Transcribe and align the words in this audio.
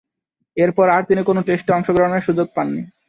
এরপর 0.57 0.87
আর 0.89 1.03
তিনি 1.09 1.21
কোন 1.23 1.37
টেস্টে 1.47 1.71
অংশগ্রহণের 1.73 2.25
সুযোগ 2.27 2.47
পাননি। 2.55 2.81